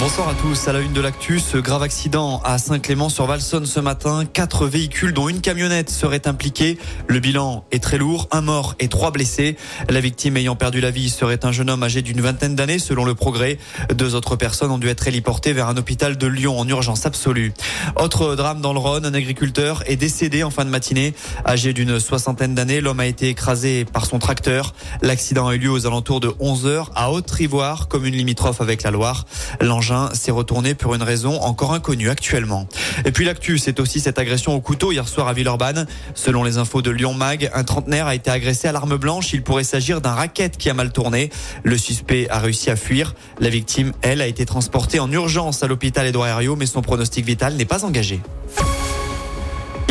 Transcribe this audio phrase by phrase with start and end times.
[0.00, 0.68] Bonsoir à tous.
[0.68, 4.24] À la une de l'actu, ce grave accident à Saint-Clément-sur-Valsonne ce matin.
[4.24, 6.78] Quatre véhicules, dont une camionnette, seraient impliqués.
[7.08, 8.26] Le bilan est très lourd.
[8.30, 9.56] Un mort et trois blessés.
[9.90, 13.04] La victime ayant perdu la vie serait un jeune homme âgé d'une vingtaine d'années, selon
[13.04, 13.58] le progrès.
[13.94, 17.52] Deux autres personnes ont dû être héliportées vers un hôpital de Lyon en urgence absolue.
[17.96, 19.04] Autre drame dans le Rhône.
[19.04, 21.12] Un agriculteur est décédé en fin de matinée.
[21.46, 24.74] Âgé d'une soixantaine d'années, l'homme a été écrasé par son tracteur.
[25.02, 28.90] L'accident a eu lieu aux alentours de 11 heures à Haute-Rivoire, commune limitrophe avec la
[28.90, 29.26] Loire.
[30.12, 32.66] S'est retourné pour une raison encore inconnue actuellement.
[33.04, 35.86] Et puis l'actu, c'est aussi cette agression au couteau hier soir à Villeurbanne.
[36.14, 39.32] Selon les infos de Lyon Mag, un trentenaire a été agressé à l'arme blanche.
[39.32, 41.30] Il pourrait s'agir d'un racket qui a mal tourné.
[41.64, 43.14] Le suspect a réussi à fuir.
[43.40, 47.24] La victime, elle, a été transportée en urgence à l'hôpital Édouard Herriot, mais son pronostic
[47.24, 48.20] vital n'est pas engagé.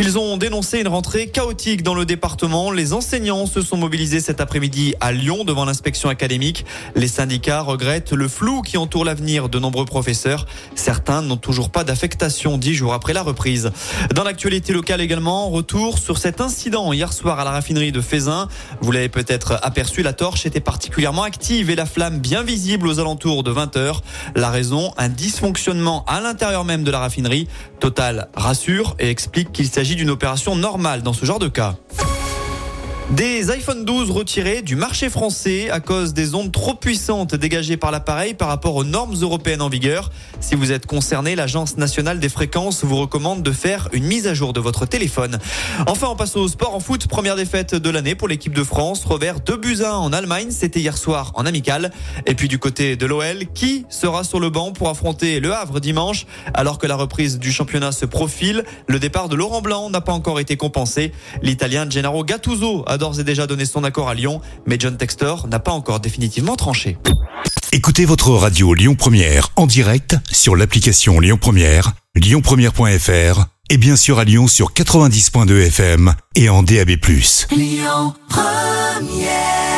[0.04, 2.72] Ils ont dénoncé une rentrée chaotique dans le département.
[2.72, 6.66] Les enseignants se sont mobilisés cet après-midi à Lyon devant l'inspection académique.
[6.96, 10.48] Les syndicats regrettent le flou qui entoure l'avenir de nombreux professeurs.
[10.74, 13.72] Certains n'ont toujours pas d'affectation dix jours après la reprise.
[14.16, 18.48] Dans l'actualité locale également, retour sur cet incident hier soir à la raffinerie de Fézin.
[18.82, 22.99] Vous l'avez peut-être aperçu, la torche était particulièrement active et la flamme bien visible aux
[22.99, 24.02] alentours de 20 heures.
[24.35, 27.48] La raison, un dysfonctionnement à l'intérieur même de la raffinerie.
[27.79, 31.76] Total rassure et explique qu'il d'une opération normale dans ce genre de cas.
[33.15, 37.91] Des iPhone 12 retirés du marché français à cause des ondes trop puissantes dégagées par
[37.91, 40.12] l'appareil par rapport aux normes européennes en vigueur.
[40.40, 44.34] Si vous êtes concerné, l'Agence nationale des fréquences vous recommande de faire une mise à
[44.34, 45.39] jour de votre téléphone.
[45.87, 47.07] Enfin, on passe au sport en foot.
[47.07, 49.04] Première défaite de l'année pour l'équipe de France.
[49.04, 50.51] Revers 2 buts 1 en Allemagne.
[50.51, 51.91] C'était hier soir en amical.
[52.26, 55.82] Et puis du côté de l'OL, qui sera sur le banc pour affronter le Havre
[55.82, 58.63] dimanche alors que la reprise du championnat se profile?
[58.87, 61.12] Le départ de Laurent Blanc n'a pas encore été compensé.
[61.41, 65.47] L'Italien Gennaro Gattuso a d'ores et déjà donné son accord à Lyon, mais John Textor
[65.47, 66.97] n'a pas encore définitivement tranché.
[67.74, 74.19] Écoutez votre radio Lyon Première en direct sur l'application Lyon Première, lyonpremière.fr et bien sûr
[74.19, 76.91] à Lyon sur 90.2 FM et en DAB+.
[77.51, 79.70] Lyon Première